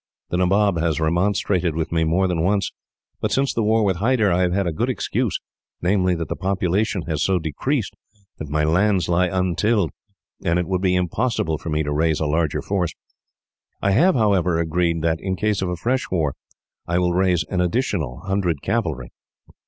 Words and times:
The 0.31 0.37
Nabob 0.37 0.79
has 0.79 0.99
remonstrated 0.99 1.75
with 1.75 1.91
me 1.91 2.03
more 2.03 2.27
than 2.27 2.41
once, 2.41 2.71
but 3.19 3.31
since 3.31 3.53
the 3.53 3.61
war 3.61 3.85
with 3.85 3.97
Hyder 3.97 4.31
I 4.31 4.41
have 4.41 4.51
had 4.51 4.65
a 4.65 4.71
good 4.73 4.89
excuse, 4.89 5.37
namely, 5.79 6.15
that 6.15 6.27
the 6.27 6.35
population 6.35 7.03
has 7.03 7.21
so 7.21 7.37
decreased 7.37 7.93
that 8.39 8.49
my 8.49 8.63
lands 8.63 9.07
lie 9.07 9.27
untilled, 9.27 9.91
and 10.43 10.57
it 10.57 10.65
would 10.65 10.81
be 10.81 10.95
impossible 10.95 11.59
for 11.59 11.69
me 11.69 11.83
to 11.83 11.91
raise 11.93 12.19
a 12.19 12.25
larger 12.25 12.63
force. 12.63 12.95
I 13.79 13.91
have, 13.91 14.15
however, 14.15 14.57
agreed 14.57 15.03
that, 15.03 15.21
in 15.21 15.35
case 15.35 15.61
of 15.61 15.69
a 15.69 15.75
fresh 15.75 16.09
war, 16.09 16.33
I 16.87 16.97
will 16.97 17.13
raise 17.13 17.45
an 17.51 17.61
additional 17.61 18.21
hundred 18.21 18.63
cavalry. 18.63 19.11